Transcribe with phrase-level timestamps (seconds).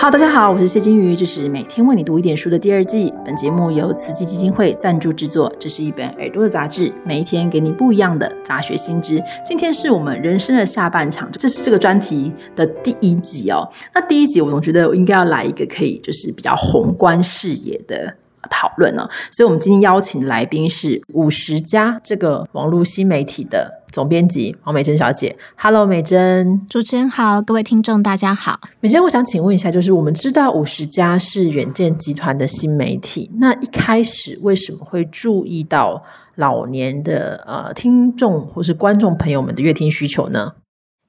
[0.00, 3.12] 好大家好，我是谢金鱼，这是每天为你读一点书的第二季。
[3.24, 5.52] 本节目由慈济基金会赞助制作。
[5.58, 9.20] 这是一本耳朵的杂志，每一天给你不一样的杂学新知。
[9.44, 13.68] 今天是我们人生的下半场，这是这个专题的第一集哦。
[13.92, 18.14] 那第一集我总觉得我应该要来一个可以就是比较宏观视野的
[18.50, 19.08] 讨论呢。
[19.30, 23.76] 所以我们今天邀请来宾是五十家这个网络新媒体的。
[23.90, 28.60] 总编辑王美珍小姐，Hello，美珍，主持人好，各位听众大家好。
[28.80, 40.52] 美珍，我想请问一下，就是我们知道五十家是远见集团的新媒体，那一开始为什么会注意到老年的呃听众或是观众朋友们的阅听需求呢？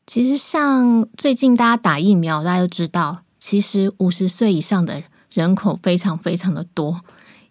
[0.07, 5.03] 其实像最近大家打疫苗，大家都知道，其实五十岁以上的
[5.33, 7.01] 人口非常非常的多，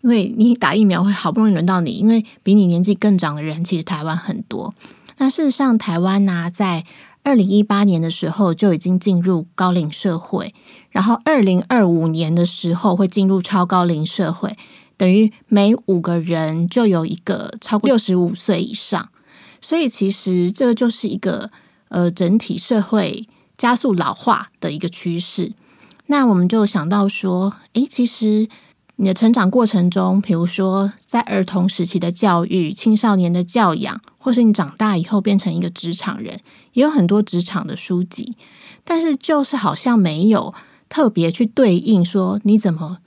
[0.09, 4.75] 因为你打疫苗会好不容易轮到你，因为比你年纪更长的人，其实台湾很多。
[5.19, 6.87] 那事实上，台湾呢，在
[7.23, 10.55] 二零一八年的时候就已经进入高龄社会，
[10.91, 14.57] 然后二零二五年的时候会进入超高龄社会，
[14.97, 19.10] 等于每五个人就有一个超过六十五岁以上，
[19.60, 21.51] 所以其实这就是一个
[21.91, 23.27] 呃整体社会
[23.59, 25.52] 加速老化的一个趋势。
[26.07, 28.49] 那我们就想到说，诶，其实。
[29.01, 36.41] 你的成长过程中，比如说在儿童时期的教育、青少年的教养，或是你长大以后变成一个职场人，
[36.73, 38.37] 也有很多职场的书籍，
[38.82, 40.52] 但是就是好像没有
[40.88, 42.99] 特别去对应说你怎么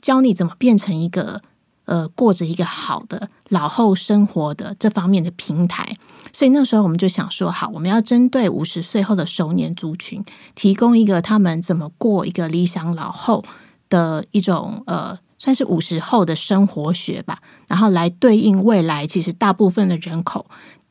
[0.00, 1.42] 教你怎么变成一个
[1.84, 5.98] 呃过着一个好的老后生活的这方面的平台。
[6.32, 13.44] 所以那时候我们就想说，好，我们要针对五十岁后的熟年族群，提供一个他们怎么过一个理想老后
[13.90, 15.18] 的一种呃。
[15.44, 20.46] 算是五十后的生活学吧，然后来对应未来，其实大部分的人口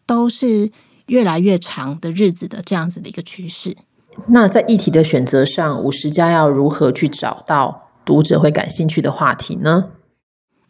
[0.06, 0.72] 都是
[1.08, 3.76] 越来越长的日子的这样子的一个趋势。
[4.28, 9.86] 那在议题的选择上，五十家要如何去找到读者会感兴趣的话题呢？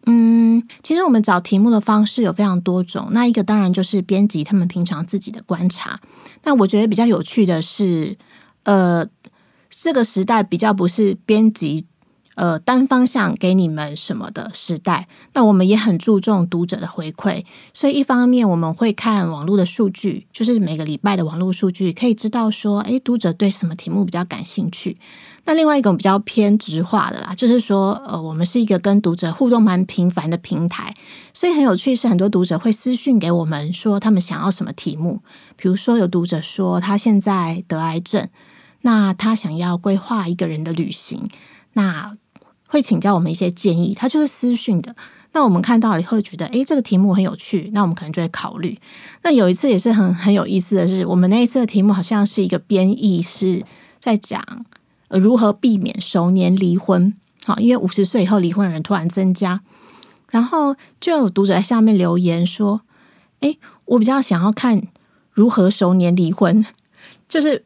[0.06, 3.10] 嗯，其实我们找题目的方式有非常多种。
[3.12, 6.00] 那一个当然就是编辑他们平常自己的观察。
[6.44, 8.18] 那我觉得比较有趣的是，
[8.64, 9.06] 呃，
[9.70, 11.86] 这个时代比较不是编辑。
[12.36, 24.98] 呃，单方向给你们什么的时代，那我们也很注重读者的回馈，所以一方面我们会看网络的数据，就是每个礼拜的网络数据，可以知道说，诶，读者对什么题目比较感兴趣。
[25.46, 30.96] 那另外一种比较偏直化的啦，就是说，呃，我们是一个跟读者互动蛮频繁的平台，
[31.34, 35.20] 所以很有趣是，很多读者会私讯给我们说，他们想要什么题目。
[35.58, 38.30] 比如说，有读者说他现在得癌症，
[38.84, 41.28] 那他想要规划一个人的旅行，
[41.74, 42.16] 那。
[42.66, 44.96] 会请教我们一些建议，他就是私讯的。
[45.34, 48.76] 那我们看到了以后觉得，诶，这个题目很有趣，那我们可能就会考虑。
[49.22, 53.64] 那有一次也是很很有意思的是，我们那一次的题目好像是一个编译，是
[54.00, 54.44] 在讲
[55.08, 57.14] 如何避免熟年离婚。
[57.46, 59.62] 好，因为五十岁以后离婚的人突然增加，
[60.32, 62.82] 然后就有读者在下面留言说
[63.42, 64.82] ：“诶，我比较想要看
[65.32, 66.66] 如何熟年离婚，
[67.30, 67.64] 就是。”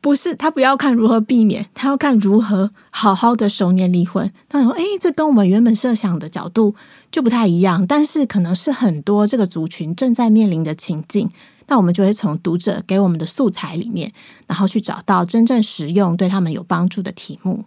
[0.00, 4.32] 不是他不要看如何避免，他要看如何好好的熟年离婚。
[4.48, 6.74] 他说：“哎，这跟我们原本设想的角度
[7.12, 11.28] 就不太一样，但是可能是很多这个族群正在面临的情境。
[11.68, 14.10] 那我们就会从读者给我们的素材里面，
[14.46, 17.64] 然后去找到真正实用、对他们有帮助的题目。”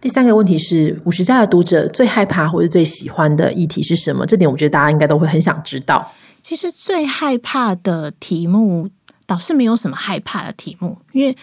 [0.00, 4.24] 第三个问题是：五十家的读者最害怕或者最喜欢的议题是什么？
[4.24, 6.10] 这点我觉得大家应该都会很想知道。
[6.40, 8.88] 其实最害怕的题目。
[9.26, 11.36] 倒是没有什么害怕的题目，因为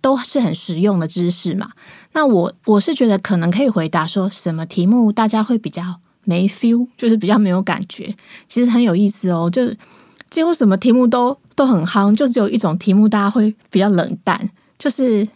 [0.00, 1.70] 都是很实用的知识嘛。
[2.12, 8.14] 那我我是觉得可能可以回答说什么题目大家会比较没 feel，就是比较没有感觉。
[8.48, 9.76] 其实很有意思哦，就是
[10.30, 15.28] 几乎什么题目都都很夯，就只有一种题目大家会比较冷淡，就是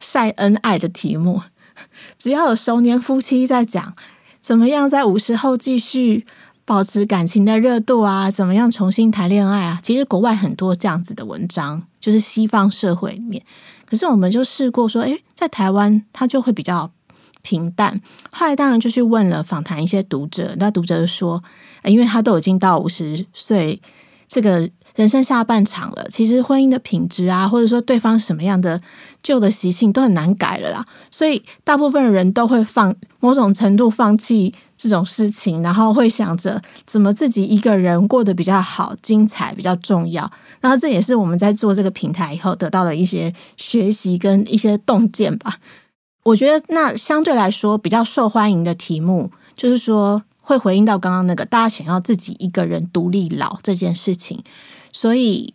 [0.00, 1.42] 晒恩爱的题目。
[2.18, 3.94] 只要有熟年夫妻在讲
[4.40, 6.24] 怎么样在五十后继续。
[6.64, 9.78] 保持感情的热度啊，怎么样重新谈恋爱啊？
[9.82, 13.44] 其实国外很多这样子的文章，就是西方社会里面。
[13.84, 16.90] 可是我们就试过说，诶，在台湾他就会比较
[17.42, 18.00] 平淡。
[18.30, 21.42] 后来当然就去问了访谈一些读者，那读者说，
[21.84, 23.80] 因为他都已经到五十岁，
[24.26, 24.70] 这个。
[24.94, 28.80] 人生下半场了，其实婚姻的品质啊，或者说对方什么样的
[29.22, 30.86] 旧的习性都很难改了啦。
[31.10, 40.30] 所以大部分人都会放某种程度放弃这种事情，然后会想着怎么自己一个人过得比较好、精彩比较重要。
[40.60, 45.56] 然后这也是我们在做这个平台以后得到的一些学习跟一些洞见吧。
[46.24, 54.44] 我觉得那相对来说比较受欢迎的题目，就是说会回应到刚刚那个大家想要自己一个人独立老这件事情。
[54.92, 55.52] 所以，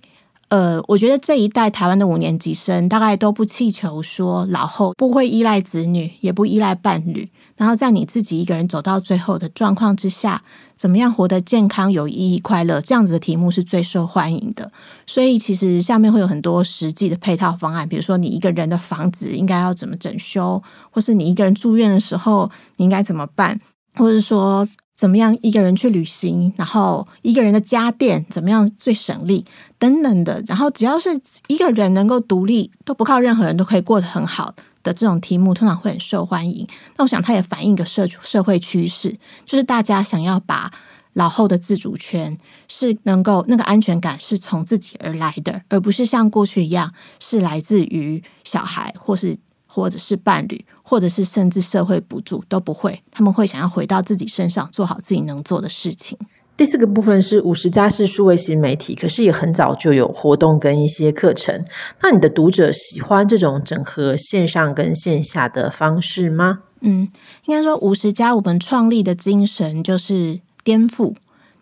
[0.50, 10.42] 呃，我觉得这一代台湾的五年级生大概都不气求说老后不会依赖子女，也不依赖伴侣，然后在你自己一个人走到最后的状况之下，
[10.74, 12.80] 怎么样活得健康、有意义、快乐？
[12.80, 14.72] 这样子的题目是最受欢迎的。
[15.06, 23.60] 所以其实下面会有很多实际的配套方案，比如说你一个人的房子应该要怎么整修，或是你一个人住院的时候你应该怎么办，
[23.98, 24.66] 或者说。
[24.98, 29.46] 怎么样一个人去旅行，然后一个人的家电怎么样最省力
[29.78, 36.66] 等等的，然后只要是一个人能够独立，都不靠任何人都可以过得很好的这种题目，通常会很受欢迎。
[36.96, 39.16] 那我想它也反映一个社社会趋势，
[39.46, 40.72] 就是大家想要把
[41.14, 42.36] 老后的自主权
[42.68, 49.38] 是能够那个安全感是从自己而来的，而不是像过去一样是来自于小孩或是。
[49.78, 56.18] 或者是伴侣，或者是甚至社会补助都不会，他们会想要回到自己身上，做好自己能做的事情。
[56.58, 61.64] 第四个部分是五十家是数位型媒体，可是也很早就有活动跟一些课程。
[62.02, 66.62] 那你的读者喜欢这种整合线上跟线下的方式吗？
[66.82, 67.08] 嗯，
[67.46, 71.14] 应该说五十家我们创立的精神就是颠覆，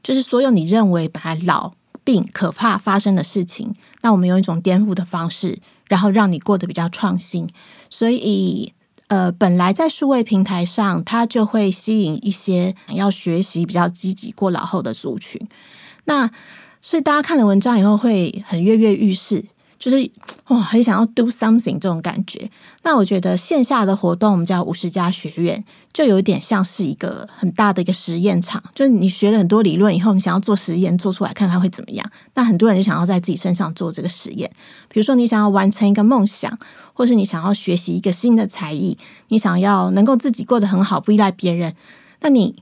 [0.01, 1.73] 就是所有你认为本来老
[2.05, 5.59] 病可怕发生的事情，那我们用一种颠覆的方式。
[5.87, 7.47] 然后让你过得比较创新，
[7.97, 8.73] 所以
[9.07, 15.39] 呃，本来在数位平台上，它就会吸引一些想要学习比较积极过老后的族群。
[16.03, 16.29] 那
[16.81, 19.45] 所以大家看了文章以后，会很跃跃欲试。
[19.85, 20.11] 就是
[20.47, 22.49] 哇， 很想要 do something 这种感觉。
[22.81, 28.63] 那我觉得线下的活动，我们叫五十家学院，就有点像是一个很大的一个实验场。
[28.73, 32.11] 就是你学了很多理论以后，你想要做实验，做出来看看会怎么样。
[32.33, 34.49] 那很多人就想要在自己身上做这个实验。
[34.89, 36.57] 比如说，你想要完成一个梦想，
[36.91, 38.97] 或是你想要学习一个新的才艺，
[39.27, 41.75] 你想要能够自己过得很好，不依赖别人，
[42.21, 42.55] 那你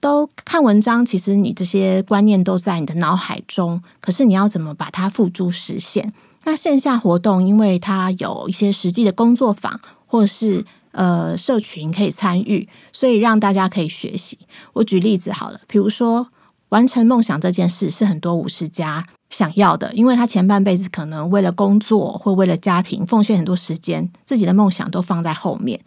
[0.00, 6.12] 都看文章，其实你这些观念都在你的脑海中，可是你要怎么把它付诸实现？
[6.44, 14.38] 那线下活动，因为它有一些实际的工作坊，或是呃社群可以参与，所以让大家可以学习。
[14.72, 16.28] 我举例子好了，比如说
[16.70, 25.78] 完成梦想这件事是很多五十家想要的，因为他前半辈子可能为了工作或为了家庭奉献很多时间，自己的梦想都放在后面。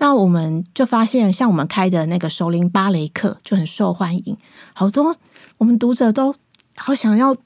[0.00, 4.36] 那我们就发现，像我们开的那个首领芭蕾课就很受欢迎，
[4.72, 5.14] 好多
[5.58, 6.34] 我们读者都
[6.76, 7.36] 好想要。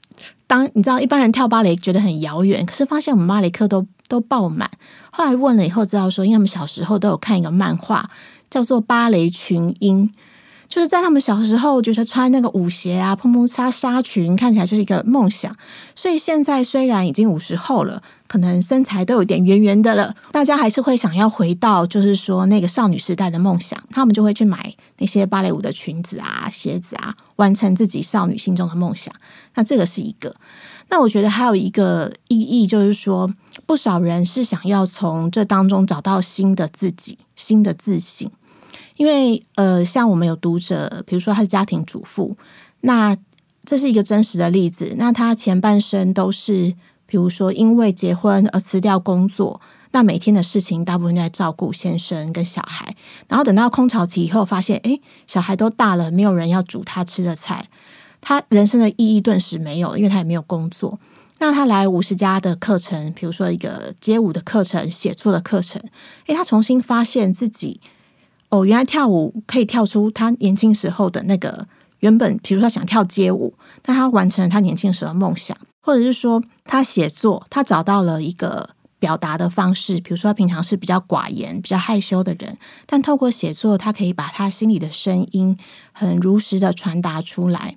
[0.47, 4.71] 当你知道一般人跳芭蕾觉得很遥远，可是发现我们芭蕾课都都爆满。
[5.11, 8.09] 后来问了以后，知道说，因为我们小时候都有看一个漫画，
[8.49, 10.07] 叫做《芭蕾群英》。
[10.67, 15.55] 就是在他们小时候，觉得穿那个舞鞋啊、蓬蓬纱纱裙，看起来就是一个梦想。
[15.93, 23.81] 所以现在虽然已经五十后了，可能身材都有点圆圆的了，大家还是会想要回到，就是说那个少女时代的梦想。
[23.91, 29.13] 他们就会去买那些芭蕾舞的裙子啊、鞋子啊，完成自己少女心中的梦想。
[29.53, 30.35] 那这个是一个。
[30.89, 33.31] 那我觉得还有一个意义，就是说，
[33.65, 38.29] 不少人是想要从这当中找到新的自己、新的自信。
[38.97, 42.37] 因为呃，像我们有读者，比如说他是家庭主妇，
[42.81, 43.17] 那
[43.63, 44.95] 这是一个真实的例子。
[44.97, 46.73] 那他前半生都是，
[47.05, 49.59] 比如说因为结婚而辞掉工作，
[49.91, 52.95] 那每天的事情大部分在照顾先生跟小孩。
[53.27, 57.67] 然后等到空巢期以后，发现哎，小孩都大了，没有人要煮他吃的菜，
[58.21, 60.99] 他人生的意义顿时没有，因为他也没有工作。
[61.39, 65.81] 那他来五十家的课程，比如说一个街舞的课程、写作的课程，
[66.27, 67.81] 诶，他重新发现自己。
[68.55, 71.67] 哦，原来跳舞可以跳出他年轻时候的那个
[71.99, 85.57] 原本，比如说想跳街舞，但他完成了他年轻时候的梦想，或者是说他写作，他找到了一个表达的方式，比如说他平常是比较寡言、比较害羞的人，但透过写作，他可以把他心里的声音
[85.91, 87.75] 很如实的传达出来。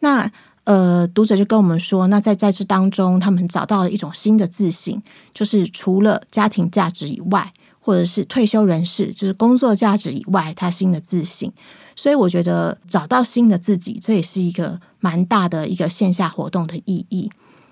[0.00, 0.30] 那
[0.64, 5.00] 呃，读者就跟我们说，那在在这当中，他们找到了一种新的自信，
[5.32, 7.52] 就是除了家庭价值以外。
[7.88, 11.50] 或者是退休人士，就是工作价值以外，他新的自信。
[11.96, 17.30] 所以我觉得找到新的自己，这也是一个蛮大的一个线下活动的意义。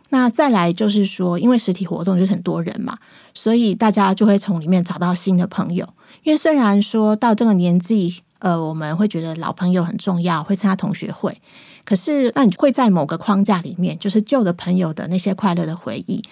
[0.09, 2.97] 那再来就是说，因为实体活动就是很多人嘛，
[3.35, 5.87] 所以大家就会从里面找到新的朋友。
[6.23, 11.39] 因为虽然说到这个年纪，呃，我们会觉得老朋友很重要，会参加同学会，
[11.85, 16.25] 可是那你会在某个框架里面，就是旧的朋友的那些快乐的回忆。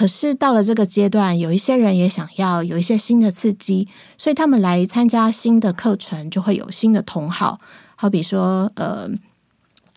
[0.00, 7.60] 可是到了这个阶段，有一些人也想要有一些新的刺激，所以他们来参加新的课程，就会有新的同好。
[7.96, 9.10] 好比说，呃，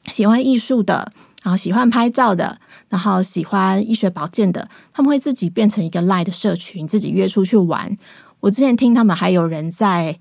[0.08, 7.98] 喜欢艺术的，然后喜欢拍照的，然后喜欢医学保健的，他们会自己变成一个 Line 的社群，自己约出去玩。
[8.42, 10.20] 我之前听他们还有人在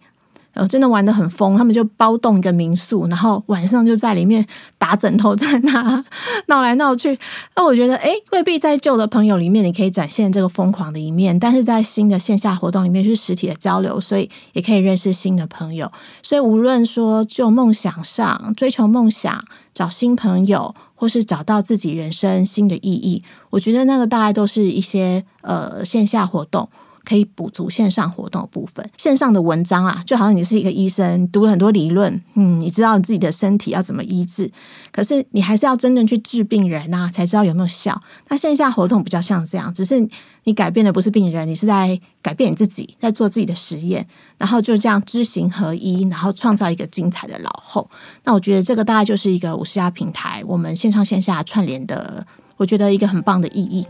[0.55, 6.05] 呃，真的玩的很疯，他们就包栋一个民宿，然后晚上就在里面打枕头，在那
[6.47, 7.19] 闹来闹去。
[7.57, 15.91] 那我觉得，哎，未必在旧的朋友里面你可以展现这个疯狂的一面，但是在新的线下活动里面是实体的交流，所以也可以认识新的朋友。
[16.23, 26.69] 所以无论说就梦想上追求梦想、找新朋友，或是找到自己人生新的意义，我觉得那个大概都是一些呃线下活动。
[27.05, 34.51] 可以补足线上活动的部分，线上的文章啊，就好像你是一个医生，读了很多理论，嗯，你知道你自己的身体要怎么医治，
[34.91, 38.01] 可是你还是要真正去治病人啊，才知道有没有效。
[38.29, 40.09] 那线下活动比较像这样，只是
[40.45, 44.07] 你改变的不是病人，你是在改变你自己，在做自己的实验，
[44.39, 47.91] 然后就这样知行合一，然后创造一个精彩的老后。
[48.25, 52.25] 那我觉得这个大概就是一个五十家平台，我们线上线下串联的，
[52.57, 53.87] 我觉得一个很棒的意义。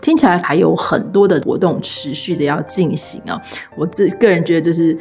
[0.00, 3.40] 听起来还有很多的活动持续的要进行啊！
[3.76, 4.96] 我自个人觉得这是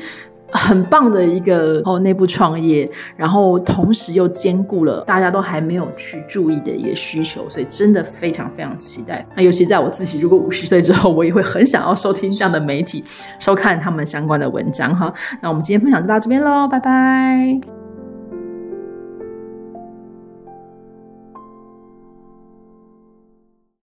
[0.52, 2.88] 很棒的一个哦内部创业，
[3.18, 9.26] 然后同时又兼顾了大家都还没有去注意的一个需求，所以真的非常非常期待。
[9.36, 13.04] 那尤其在我自己如果五十岁之后，我也会很想要收听这样的媒体，
[13.40, 15.12] 收看他们相关的文章哈。
[15.42, 17.83] 那我们今天分享就到这边喽，拜拜。